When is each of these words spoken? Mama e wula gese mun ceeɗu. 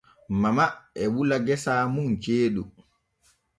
Mama 0.41 0.65
e 1.03 1.05
wula 1.13 1.37
gese 1.45 1.73
mun 1.93 2.09
ceeɗu. 2.23 2.63